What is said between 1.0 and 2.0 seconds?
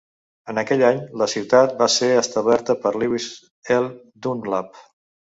la ciutat va